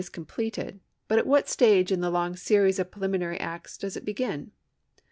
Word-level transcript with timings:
We 0.01 0.03
know 0.03 0.07
when 0.07 0.13
a 0.13 0.25
crime 0.25 0.25
is 0.25 0.25
completed, 0.25 0.79
but 1.07 1.19
at 1.19 1.27
what 1.27 1.47
stage 1.47 1.91
in 1.91 2.01
the 2.01 2.09
long 2.09 2.35
series 2.35 2.79
of 2.79 2.89
pre 2.89 3.03
liminary 3.07 3.37
acts 3.39 3.77
does 3.77 3.95
it 3.95 4.03
begin 4.03 4.51